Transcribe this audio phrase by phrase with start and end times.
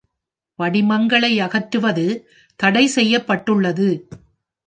[0.59, 2.05] படிமங்களை அகற்றுவது
[2.59, 3.89] தடை செய்யப்பட்டுள்ளது.